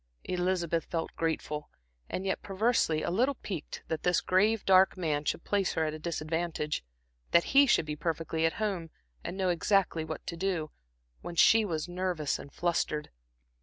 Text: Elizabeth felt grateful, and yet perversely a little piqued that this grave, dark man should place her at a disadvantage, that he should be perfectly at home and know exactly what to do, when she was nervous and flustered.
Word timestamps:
Elizabeth 0.23 0.85
felt 0.85 1.15
grateful, 1.15 1.69
and 2.09 2.25
yet 2.25 2.41
perversely 2.41 3.03
a 3.03 3.11
little 3.11 3.35
piqued 3.35 3.83
that 3.87 4.01
this 4.01 4.19
grave, 4.19 4.65
dark 4.65 4.97
man 4.97 5.23
should 5.23 5.43
place 5.43 5.73
her 5.73 5.85
at 5.85 5.93
a 5.93 5.99
disadvantage, 5.99 6.83
that 7.29 7.43
he 7.53 7.67
should 7.67 7.85
be 7.85 7.95
perfectly 7.95 8.43
at 8.43 8.53
home 8.53 8.89
and 9.23 9.37
know 9.37 9.49
exactly 9.49 10.03
what 10.03 10.25
to 10.25 10.35
do, 10.35 10.71
when 11.21 11.35
she 11.35 11.63
was 11.63 11.87
nervous 11.87 12.39
and 12.39 12.51
flustered. 12.51 13.11